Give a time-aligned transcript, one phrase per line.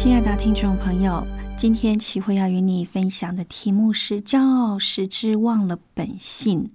[0.00, 6.70] 亲爱的听众朋友，今天齐慧要与你分享的题目是“骄傲使之忘了本性”。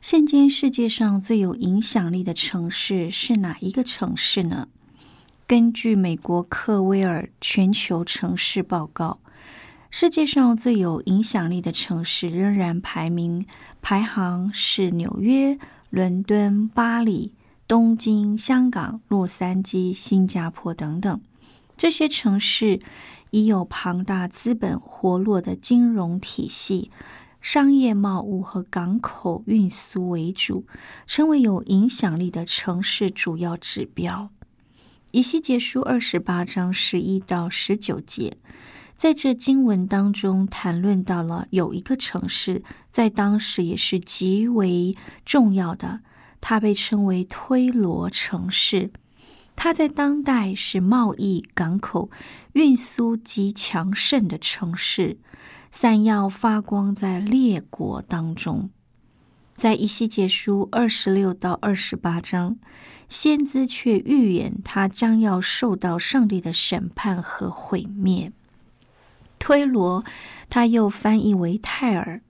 [0.00, 4.66] 现今世界上最有影响力的城市是哪一个城市呢？
[5.46, 9.18] 根据美国克威尔全球城市报告，
[9.90, 13.44] 世界上最有影响力的城市仍然排名
[13.82, 15.58] 排行是纽约、
[15.90, 17.34] 伦敦、巴黎、
[17.66, 21.20] 东京、香港、洛杉矶、新加坡等等。
[21.78, 22.80] 这些城市
[23.30, 26.90] 已有庞大资本活络的金融体系、
[27.40, 30.66] 商业贸易和港口运输为主，
[31.06, 34.30] 成为有影响力的城市主要指标。
[35.12, 38.36] 以西结书二十八章十一到十九节，
[38.96, 46.00] 在这经文当中谈论到了有一个城市，在当时也是极为重要的，
[46.40, 48.90] 它被称为推罗城市。
[49.60, 52.12] 它在当代是贸易、港口、
[52.52, 55.18] 运输极强盛的城市，
[55.72, 58.70] 闪耀发光在列国当中。
[59.56, 62.56] 在一系结书二十六到二十八章，
[63.08, 68.32] 先知却预言他将要受到上帝的审判和毁灭。
[69.40, 70.04] 推罗，
[70.48, 72.22] 他又翻译为泰尔。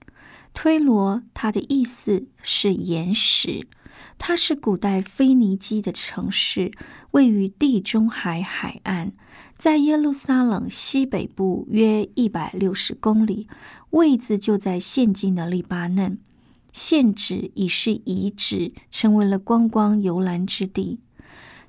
[0.55, 3.67] 推罗，它的意思是岩石。
[4.19, 6.71] 它是古代腓尼基的城市，
[7.11, 9.13] 位于地中海海岸，
[9.57, 13.47] 在耶路撒冷西北部约一百六十公里，
[13.91, 16.19] 位置就在现今的黎巴嫩。
[16.71, 20.99] 现址已是遗址，成为了观光游览之地。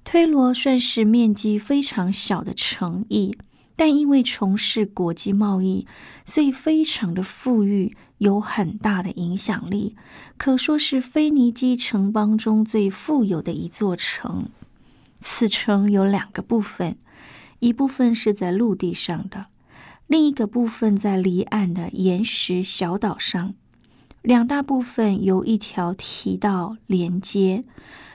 [0.05, 3.35] 推罗算是面积非常小的城邑。
[3.77, 5.87] 但因为从事国际贸易，
[6.27, 9.97] 所以非常的富裕，有很大的影响力，
[10.37, 14.51] 可说是腓尼基城邦中最富有的一座城。
[15.21, 16.99] 此城有两个部分，
[17.61, 19.47] 一部分是在陆地上的，
[20.07, 23.55] 另一个部分在离岸的岩石小岛上。
[24.21, 27.65] 两大部分由一条堤道连接，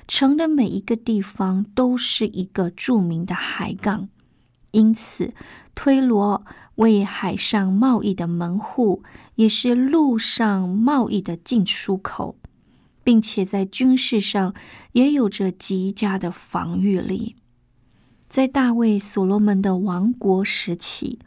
[0.08, 4.08] 城的每一个地方都是一个著名的海港。
[4.70, 5.34] 因此，
[5.74, 6.46] 推罗
[6.76, 9.02] 为海上贸易的门户，
[9.36, 12.36] 也是陆上贸易的进出口，
[13.04, 14.54] 并且在军事上
[14.94, 17.36] 也有着极佳的防御力。
[18.28, 21.20] 在大卫所罗门的王国时期，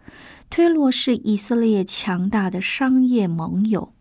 [0.50, 3.92] 推罗是以色列强大的商业盟友。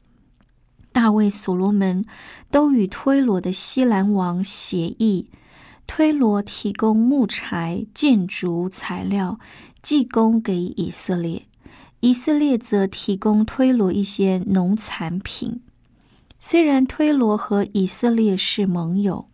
[0.91, 2.03] 大卫所罗门
[2.49, 5.29] 都与推罗的西兰王协议。
[5.85, 9.39] 推罗提供木材、建筑材料，
[9.81, 11.43] 寄供给以色列；
[12.07, 15.59] 以色列则提供推罗一些农产品。
[16.39, 19.27] 虽然推罗和以色列是盟友，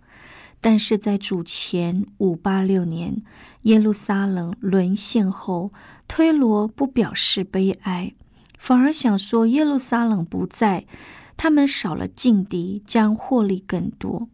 [0.59, 3.21] 但是在主前五八六年
[3.61, 5.71] 耶路撒冷沦陷后，
[6.07, 8.15] 推罗不表示悲哀，
[8.57, 10.87] 反而想说耶路撒冷不在，
[11.37, 14.27] 他们少了劲敌，将获利更多。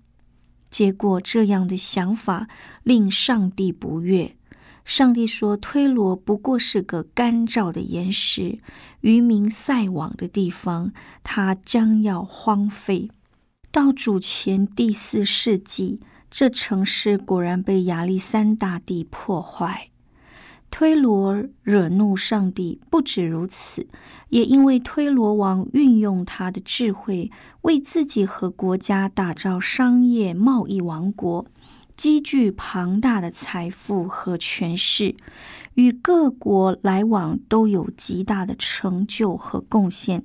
[0.69, 2.47] 结果，这样的想法
[2.83, 4.37] 令上帝不悦。
[4.85, 8.59] 上帝说：“推罗不过是个干燥的岩石，
[9.01, 10.91] 渔民晒网的地方，
[11.23, 13.09] 它将要荒废。”
[13.71, 15.99] 到主前第四世纪，
[16.31, 19.89] 这城市果然被亚历山大帝破坏。
[20.71, 23.87] 推罗惹怒上帝，不止如此，
[24.29, 27.31] 也因为推罗王运用他的智慧，
[27.61, 31.47] 为自己和国家打造商业贸易王国，
[31.99, 35.17] 积聚庞大的财富和权势，
[35.73, 40.23] 与各国来往都有极大的成就和贡献，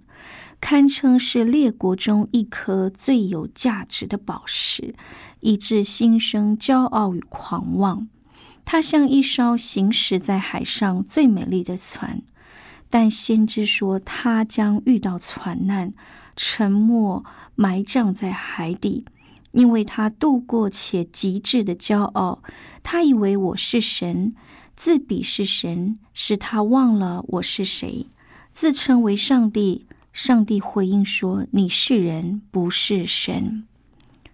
[0.61, 4.95] 堪称是列国中一颗最有价值的宝石，
[5.41, 8.07] 以致心生骄傲与狂妄。
[8.65, 12.23] 它像一艘行驶在海上最美丽的船，
[12.89, 15.93] 但先知说他将遇到船难，
[16.37, 17.25] 沉没
[17.57, 19.05] 埋葬在海底，
[19.55, 22.43] 因为他度过且极致的骄傲。
[22.83, 24.35] 他以为我是神，
[24.77, 28.07] 自比是神，使他忘了我是谁，
[28.53, 29.87] 自称为上帝。
[30.13, 33.65] 上帝回应说：“你是人，不是神。”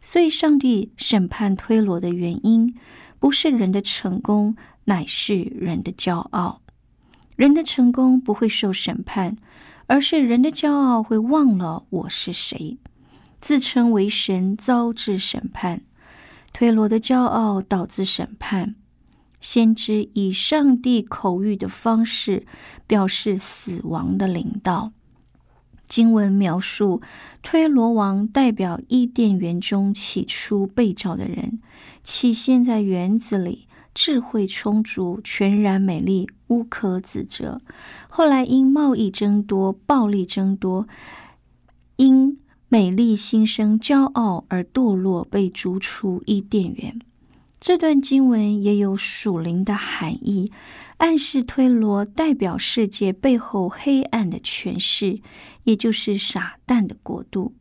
[0.03, 2.75] 所以，上帝审判推罗的原因，
[3.19, 6.61] 不是人的成功，乃是人的骄傲。
[7.37, 9.39] 人的成功不会受审判，
[9.87, 12.77] 而是人的骄傲会忘了我是谁，
[13.41, 15.83] 自称为神，遭致审判。
[16.53, 18.75] 推罗的骄傲导致审判。
[19.41, 22.47] 先知以上帝口谕的方式
[22.87, 24.93] 表示死亡的领导。
[25.89, 27.01] 经文描述
[27.43, 31.61] 推罗王代表伊甸园中起初被造的人，
[32.05, 37.61] 起先在园子里智慧充足，全然美丽，无可指责。
[38.09, 40.87] 后来因贸易增多，暴力增多，
[41.97, 42.39] 因
[42.73, 47.01] 美丽心生骄傲而堕落，被逐出伊甸园。
[47.59, 50.53] 这段经文也有属灵的含义。
[50.99, 55.21] 暗示推罗代表世界背后黑暗的权势，
[55.65, 57.57] 也就是撒旦的国度。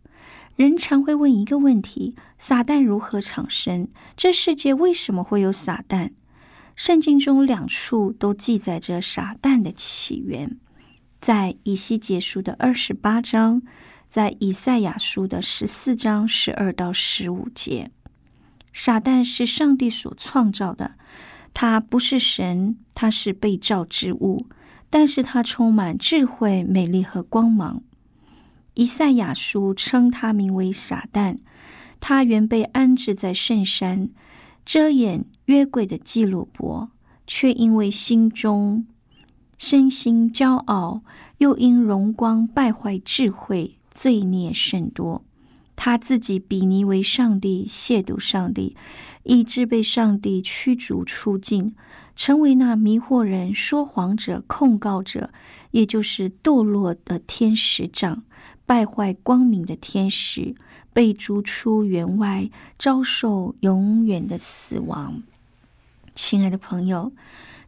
[0.56, 3.88] 人常会问一个问题：撒旦如何产生？
[4.15, 6.11] 这世界为什么会有撒旦？
[6.75, 10.59] 圣经中两处都记载着撒旦的起源，
[11.19, 13.63] 在以西结书的二十八章，
[14.09, 17.91] 在以赛亚书的十四章十二到十五节。
[18.73, 20.95] 撒旦是上帝所创造的。
[21.53, 24.47] 他不是神，他是被造之物，
[24.89, 27.81] 但是他充满智慧、美丽和光芒。
[28.75, 31.39] 以赛亚书称他名为撒旦，
[32.00, 34.09] 他原被安置在圣山，
[34.63, 36.89] 遮掩约柜的基路伯，
[37.27, 38.85] 却因为心中
[39.57, 41.01] 身心骄傲，
[41.39, 45.24] 又因荣光败坏智慧，罪孽甚多。
[45.75, 48.75] 他自己比拟为上帝，亵渎上帝，
[49.24, 51.74] 以致被上帝驱逐出境，
[52.18, 55.30] 成为那迷惑人、说谎者、控告者，
[55.71, 58.24] 也就是堕落的天使长，
[58.65, 60.53] 败坏光明的天使，
[60.92, 65.24] 被逐出园外，遭受永远的死亡。
[66.13, 67.13] 亲爱的朋友，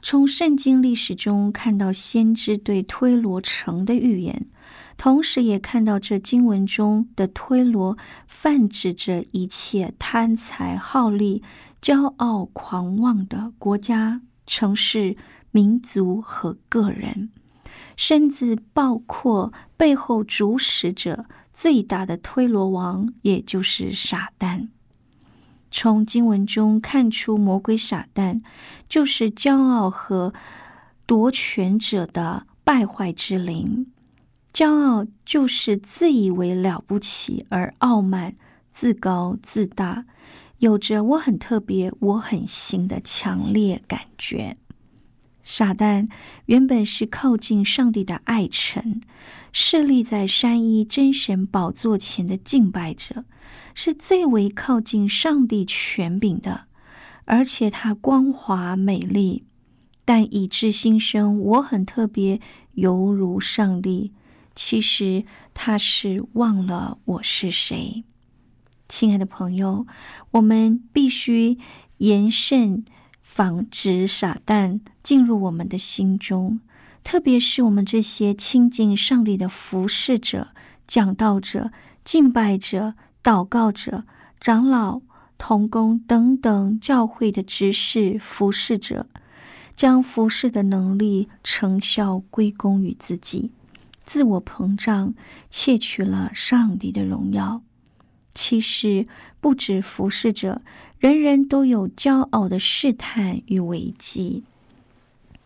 [0.02, 4.48] 从圣经历史中看到先知对推罗城的预言。
[4.98, 7.98] 同时，也看到这经文中的推罗
[8.28, 11.42] 泛指着一切贪财好利、
[11.82, 15.18] 骄傲狂妄的国家、城市、
[15.52, 17.32] 民族和个人，
[17.96, 24.68] 甚至包括背后主使者最大的推罗王，也就是撒旦。
[25.72, 28.42] 从经文中看出，魔鬼撒旦
[28.90, 30.34] 就是骄傲和
[31.06, 33.88] 夺权者的败坏之灵。
[34.54, 38.36] 骄傲就是自以为了不起而傲慢、
[38.72, 40.06] 自高自大，
[40.60, 44.58] 有着我很特别、我很行的强烈感觉。
[45.44, 46.08] 撒旦
[46.46, 49.02] 原本是靠近上帝的爱臣，
[49.52, 53.26] 设立在山一真神宝座前的敬拜者，
[53.74, 56.66] 是最为靠近上帝权柄的，
[57.26, 59.46] 而且他光华美丽，
[60.06, 62.40] 但以致心生我很特别，
[62.74, 64.12] 犹如上帝。
[64.54, 68.04] 其实他是忘了我是谁，
[68.90, 69.88] 亲爱的朋友，
[70.32, 71.58] 我们必须
[71.98, 72.84] 严慎
[73.22, 76.60] 防止撒旦进入我们的心中，
[77.04, 80.50] 特别是我们这些亲近上帝的服侍者、
[80.86, 81.72] 讲道者、
[82.04, 84.04] 敬拜者、祷告者、
[84.40, 85.02] 长老、
[85.38, 89.08] 童工等等教会的执事、服侍者，
[89.76, 93.52] 将服侍的能力、成效归功于自己。
[94.12, 95.14] 自我膨胀，
[95.50, 97.62] 窃取了上帝的荣耀。
[98.34, 99.08] 其实
[99.40, 100.62] 不止服侍者，
[101.00, 104.44] 人人都有骄傲的试探与危机。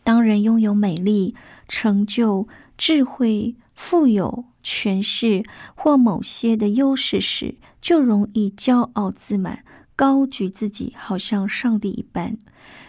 [0.04, 1.36] 当人拥有美丽、
[1.68, 5.44] 成就、智慧、富有、权势
[5.76, 9.64] 或某些的优势时，就容易骄傲自满，
[9.96, 12.40] 高举自己，好像上帝一般。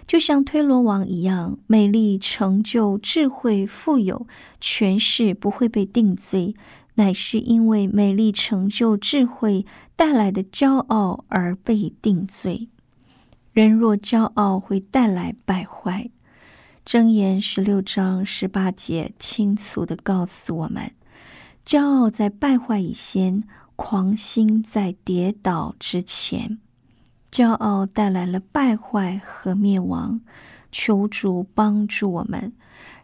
[0.07, 4.27] 就像推罗王一样，美丽、成就、智慧、富有、
[4.61, 6.55] 权势不会被定罪，
[6.95, 9.67] 乃是因为美丽、成就、智慧
[9.97, 12.69] 带来的骄傲而被定罪。
[13.53, 16.11] 人若骄傲，会带来败坏。
[16.85, 20.93] 箴言十六章十八节清楚的告诉我们：
[21.65, 23.43] 骄傲在败坏以先，
[23.75, 26.59] 狂心在跌倒之前。
[27.31, 30.21] 骄傲带来了败坏和灭亡。
[30.73, 32.53] 求主帮助我们，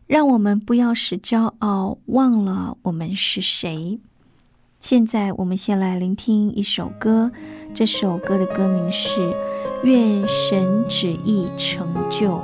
[0.07, 3.99] 让我们不要使骄傲忘了我们是谁。
[4.79, 7.31] 现在，我们先来聆听一首歌。
[7.73, 9.31] 这首歌的歌名是
[9.85, 12.37] 《愿神旨意成就》。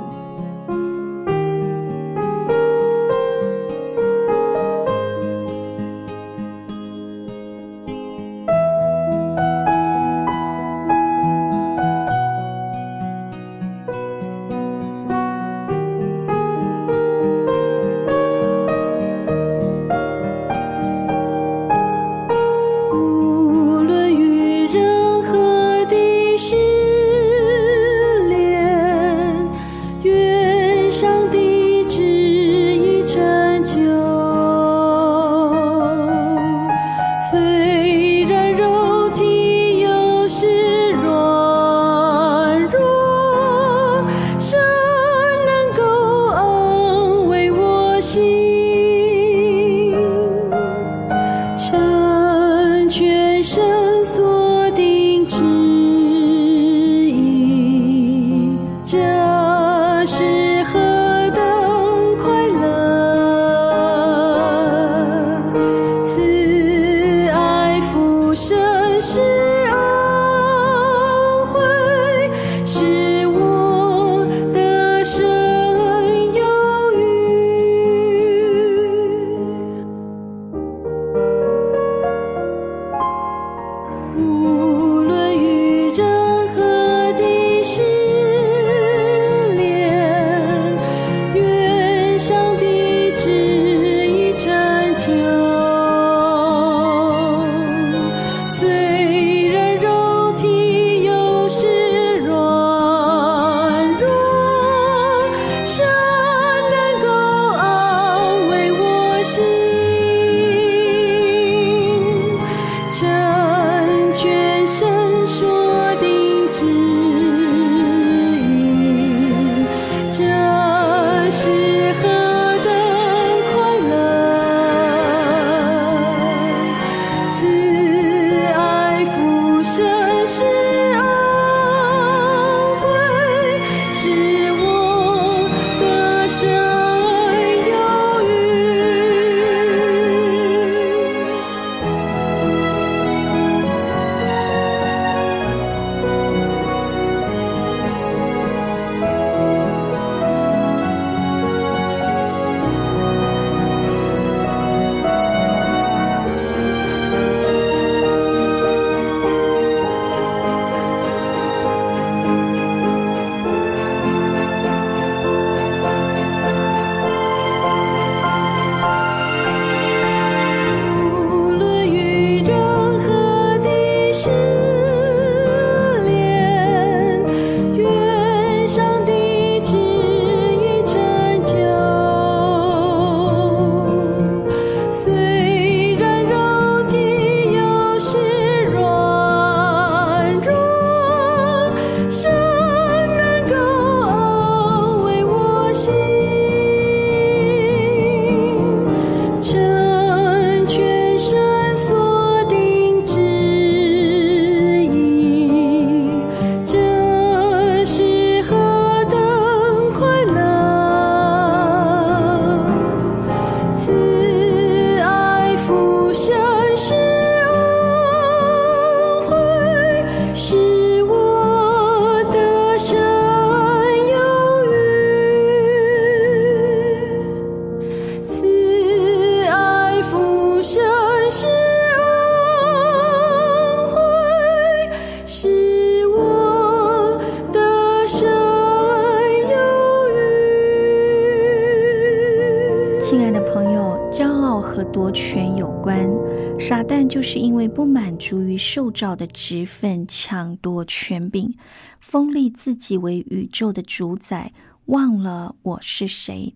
[244.79, 246.09] 和夺权有关。
[246.57, 251.53] 傻蛋就是因为不满足于受召的职分，抢夺权柄，
[251.99, 254.53] 封立自己为宇宙的主宰，
[254.85, 256.55] 忘了我是谁。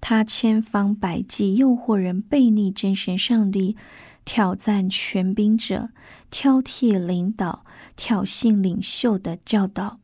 [0.00, 3.76] 他千方百计诱惑人背逆真神上帝，
[4.24, 5.90] 挑战权柄者，
[6.30, 10.00] 挑剔领导，挑衅领袖的教导，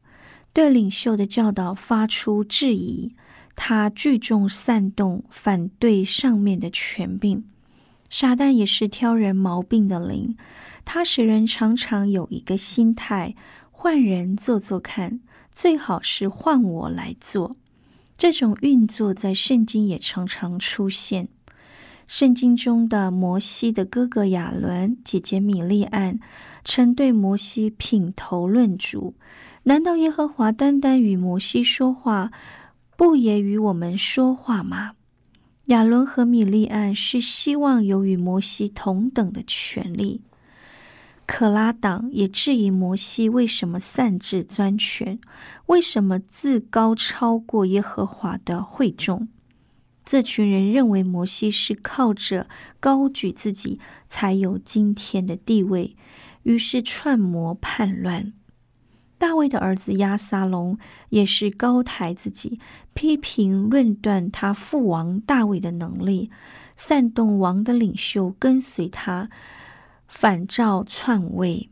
[0.52, 3.14] 对领袖的教导发出质疑。
[3.56, 7.42] 他聚众煽动，反对上面的权柄。
[8.16, 10.36] 撒旦也是挑人毛病的灵，
[10.84, 13.34] 他使人常常有一个心态：
[13.72, 15.18] 换人做做看，
[15.52, 17.56] 最好是换我来做。
[18.16, 21.26] 这种运作在圣经也常常出现。
[22.06, 26.20] 圣经中的摩西的哥哥亚伦、姐姐米利安，
[26.64, 29.14] 曾对摩西品头论足。
[29.64, 32.30] 难道耶和华单单与摩西说话，
[32.96, 34.92] 不也与我们说话吗？
[35.66, 40.20] 亚伦和米利安是希望有与摩西同等的权利。
[41.26, 45.18] 可拉党也质疑摩西为什么擅自专权，
[45.66, 49.26] 为什么自高超过耶和华的会众。
[50.04, 52.46] 这群人认为摩西是靠着
[52.78, 55.96] 高举自己才有今天的地位，
[56.42, 58.34] 于是串谋叛乱。
[59.24, 60.78] 大卫的儿子亚撒龙
[61.08, 62.60] 也是高抬自己，
[62.92, 66.30] 批评论断他父王大卫的能力，
[66.76, 69.30] 煽动王的领袖跟随他，
[70.06, 71.70] 反照篡位。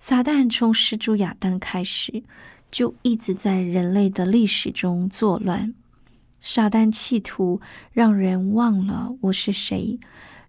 [0.00, 2.24] 撒旦从始祖亚当开始，
[2.68, 5.72] 就一直在人类的历史中作乱。
[6.40, 7.60] 撒旦企图
[7.92, 10.00] 让人忘了我是谁，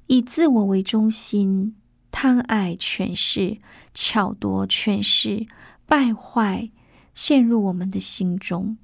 [0.08, 1.76] 以自我为中心，
[2.12, 3.60] 贪爱权势，
[3.94, 5.46] 巧夺权势，
[5.88, 6.70] 败坏
[7.14, 8.78] 陷入我们的心中。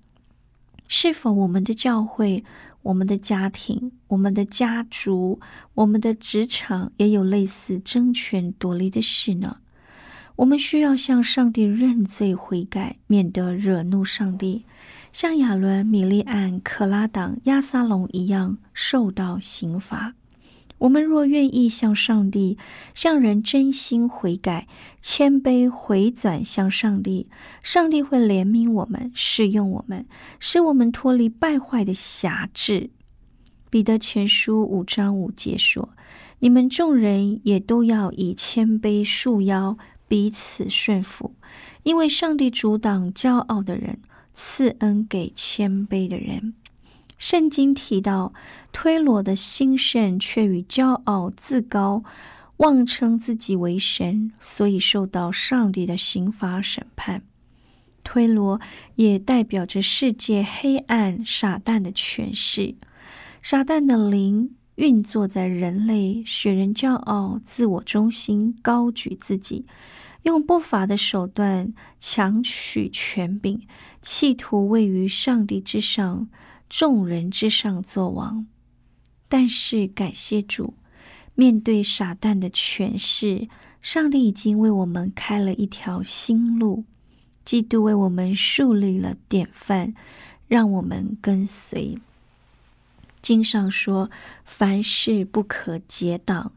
[0.87, 2.43] 是否我们的教会、
[2.81, 5.39] 我们的家庭、我们的家族、
[5.75, 9.57] 我们的职场也有类似争权夺利的事呢？
[10.37, 14.65] 我们需要向上帝认罪悔改，免得惹怒上帝。
[15.13, 20.15] 像亚伦、米利安、可拉党、亚撒龙一样受到刑罚。
[20.81, 22.57] 我们若愿意向上帝、
[22.93, 24.67] 向人真心悔改、
[24.99, 27.27] 谦卑回转向上帝，
[27.61, 30.07] 上帝会怜悯我们，使用我们，
[30.39, 32.89] 使我们脱离败坏的辖制。
[33.69, 35.89] 彼得前书五章五节说
[36.39, 41.35] ：“你们众人也都要以谦卑束腰，彼此顺服，
[41.83, 43.99] 因为上帝阻挡骄傲的人。”
[44.33, 46.53] 赐恩给谦卑的人。
[47.21, 48.33] 圣经提到
[48.71, 52.03] 推罗的兴盛，却与骄傲自高、
[52.57, 57.21] 妄称自己为神，所以受到上帝的刑罚审判。
[58.03, 58.59] 推罗
[58.95, 62.73] 也代表着世界黑暗、撒旦的权势。
[63.43, 69.67] 撒旦的灵运作在人类，使人骄傲、自我中心、高举自己。
[70.23, 73.61] 用不法的手段强取权柄，
[74.01, 76.27] 企图位于上帝之上、
[76.71, 78.47] 众人之上作王。
[79.27, 80.75] 但是感谢主，
[81.35, 83.49] 面对撒旦的权势，
[83.81, 86.85] 上帝已经为我们开了一条新路。
[87.43, 89.93] 基督为我们树立了典范，
[90.47, 91.97] 让我们跟随。
[93.21, 94.09] 经上说
[94.45, 96.53] ：“凡事不可结党，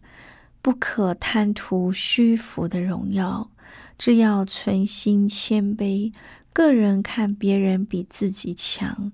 [0.63, 3.51] 不可贪图虚浮的荣耀。”
[3.99, 6.13] 只要存心谦卑，
[6.53, 9.13] 个人看别人比自己强，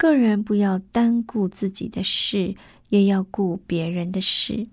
[0.00, 2.54] 个人不要单顾自己的事，
[2.88, 4.66] 也要顾别人的事。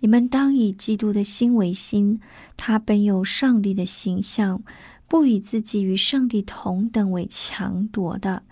[0.00, 2.18] 你们当以基督的心为心，
[2.56, 4.64] 他本有上帝的形象，
[5.06, 8.42] 不以自己与上帝同等为强夺的，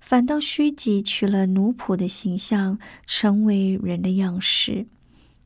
[0.00, 4.86] 反倒虚己，取了奴仆的形象，成为人的样式。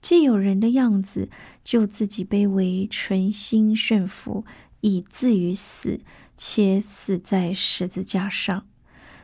[0.01, 1.31] 既有人的样子，
[1.63, 4.45] 就自己卑微，存心顺服，
[4.81, 6.01] 以至于死，
[6.37, 8.67] 且死在十字架上。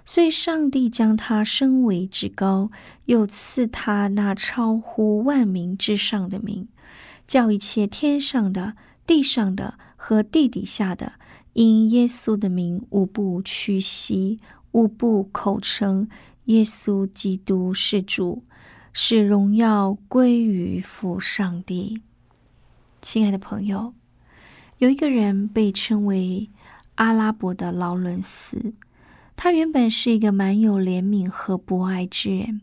[0.04, 2.70] 所以，上帝将他升为至高，
[3.06, 6.68] 又赐他那超乎万民之上的名，
[7.26, 8.74] 叫一切天上的、
[9.06, 11.14] 地上的和地底下的，
[11.54, 14.38] 因耶稣的名，无不屈膝，
[14.72, 16.08] 无不口称
[16.44, 18.44] 耶稣基督是主。
[18.96, 22.00] 使荣耀归于父上帝。
[23.02, 23.92] 亲爱的朋友，
[24.78, 26.48] 有一个人被称为
[26.94, 28.72] 阿拉伯的劳伦斯，
[29.36, 32.60] 他原本是一个蛮有怜悯和博爱之人。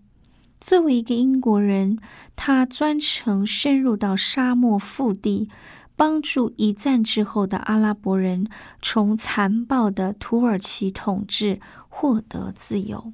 [0.59, 1.97] 作为一个英国人，
[2.35, 5.49] 他专程深入到沙漠腹地，
[5.95, 8.47] 帮助一战之后的阿拉伯人
[8.81, 13.13] 从残暴的土耳其统治获得自由。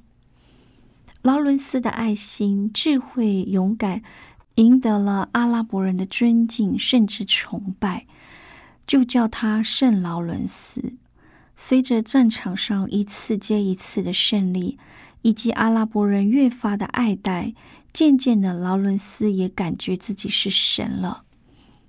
[1.22, 4.02] 劳伦斯的爱心、智慧、勇敢，
[4.54, 8.06] 赢得了阿拉伯人的尊敬，甚至崇拜，
[8.86, 10.94] 就叫他圣劳伦斯。
[11.60, 14.78] 随着战场上一次接一次的胜利，
[15.22, 17.52] 以及阿拉伯人越发的爱戴，
[17.92, 21.24] 渐渐的，劳伦斯也感觉自己是神了。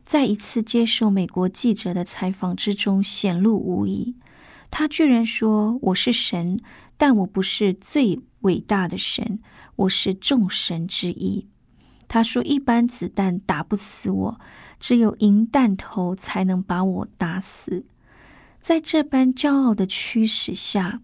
[0.04, 4.16] 在一次接受美国记者的采访之中，显露无遗。
[4.72, 6.60] 他居然说：“我是神，
[6.98, 9.40] 但我不是最。”伟大的神，
[9.76, 11.46] 我是众神之一。
[12.08, 14.40] 他说：“一般子弹打不死我，
[14.80, 17.86] 只有银弹头才能把我打死。”
[18.70, 21.02] 在这般骄傲的驱使下，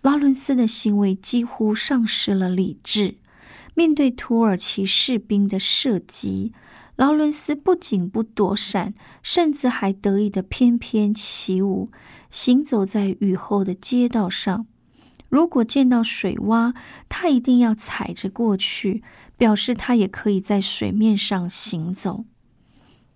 [0.00, 3.18] 劳伦斯的行为几乎丧失了理智。
[3.74, 6.54] 面对土耳其士兵的射击，
[6.96, 11.90] 劳伦斯不仅不躲闪，甚至还得意的翩翩起舞，
[12.30, 14.66] 行走在雨后的街道上。
[15.28, 16.74] 如果见到水洼，
[17.10, 19.02] 他一定要踩着过去，
[19.36, 22.24] 表示他也可以在水面上行走。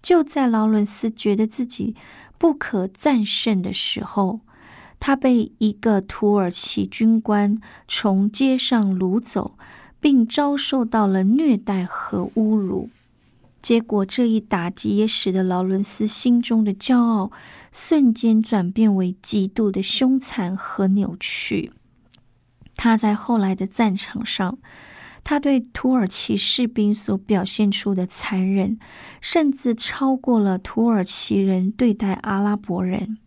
[0.01, 1.97] 就在劳伦斯觉得自己
[2.39, 4.41] 不可战胜的时候，
[4.99, 9.59] 他被一个土耳其军官从街上掳走。
[10.01, 12.89] 并遭受到了虐待和侮辱，
[13.61, 17.33] 结果这一打击也使得劳伦斯心中的骄傲
[17.73, 21.73] 瞬间转变为极度的凶残和扭曲。
[22.77, 24.59] 他在后来的战场上，
[25.25, 28.79] 他对土耳其士兵所表现出的残忍，
[29.21, 33.19] 甚至超过了土耳其人对待阿拉伯人。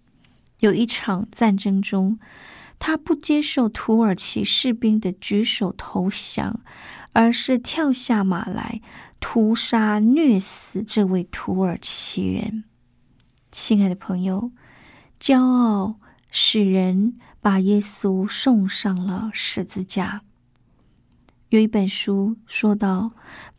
[0.59, 2.19] 有一场战争中。
[2.83, 6.61] 他不接受土耳其士兵的举手投降，
[7.13, 8.81] 而是跳下马来
[9.19, 12.63] 屠杀虐死这位土耳其人。
[13.51, 14.51] 亲爱的朋友，
[15.19, 15.99] 骄傲
[16.31, 20.23] 使人把耶稣送上了十字架。
[21.51, 23.11] 有一本书说到，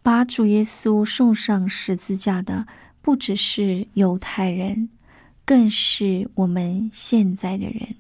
[0.03, 2.67] 把主耶稣送上十字架的
[3.03, 4.89] 不只是犹太人，
[5.45, 7.97] 更是我们现在的人。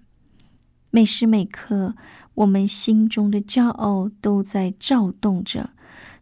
[0.88, 1.94] 每时每刻，
[2.32, 5.68] 我们心中的骄傲都在躁动着，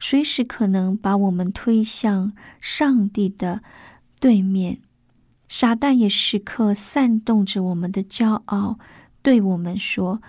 [0.01, 3.63] 随时可能把我们推向上帝的
[4.19, 4.81] 对面。
[5.49, 8.81] 撒旦也时刻煽动着我们的骄傲，
[9.23, 10.21] 对我们说：“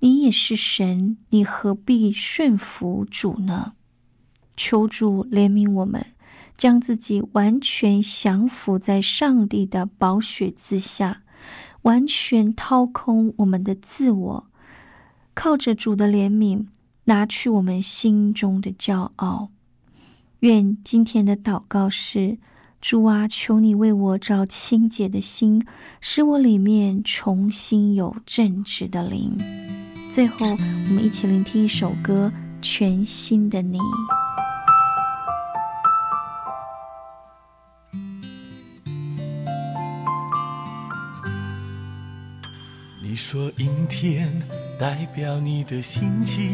[0.00, 3.74] 你也是神，你何必顺服主呢？”
[4.56, 6.04] 求主怜悯我们，
[6.56, 11.22] 将自己完全降服在上帝的宝血之下。
[11.82, 14.46] 完全掏空我们的自我，
[15.32, 16.66] 靠着主的怜悯，
[17.04, 19.48] 拿去我们心中的骄傲。
[20.40, 22.36] 愿今天的祷告是：
[22.82, 25.64] 主啊，求你为我造清洁的心，
[26.02, 29.38] 使我里面重新有正直的灵。
[30.12, 33.78] 最后，我们一起聆听一首歌：《全新的你》。
[43.00, 44.28] 你说阴天
[44.78, 46.50] 代表你的心情，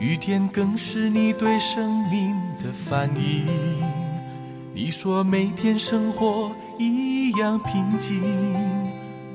[0.00, 3.46] 雨天更是你对生命的反应。
[4.74, 8.20] 你说每天生活一样平静，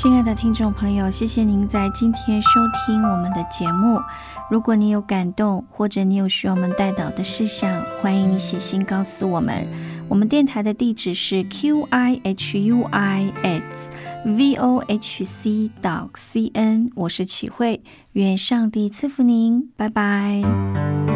[0.00, 2.48] 亲爱的听众朋友，谢谢您在今天收
[2.86, 4.00] 听我们的节目。
[4.48, 9.66] 如果你有感动，或者你有需要我们带导的事项，欢迎你写信告诉我们。
[10.08, 13.90] 我们电台的地址是 q i h u i x
[14.24, 17.82] v o h c dot c n，我是启慧，
[18.12, 21.07] 愿上帝赐福您，拜拜。